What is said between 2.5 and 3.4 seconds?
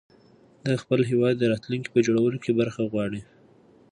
برخه غواړي.